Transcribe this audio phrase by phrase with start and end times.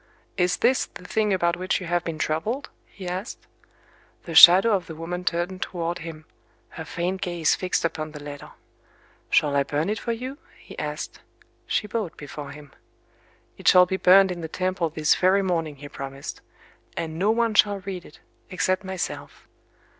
[0.35, 3.45] "Is this the thing about which you have been troubled?" he asked.
[4.23, 8.49] The shadow of the woman turned toward him,—her faint gaze fixed upon the letter.
[9.29, 11.19] "Shall I burn it for you?" he asked.
[11.67, 12.71] She bowed before him.
[13.59, 17.81] "It shall be burned in the temple this very morning," he promised;—"and no one shall
[17.81, 19.47] read it, except myself."